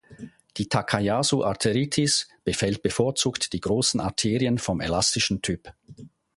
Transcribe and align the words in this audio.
Die 0.57 0.67
Takayasu-Arteriitis 0.67 2.27
befällt 2.43 2.81
bevorzugt 2.81 3.53
die 3.53 3.61
großen 3.61 3.99
Arterien 3.99 4.57
vom 4.57 4.81
elastischen 4.81 5.43
Typ. 5.43 5.75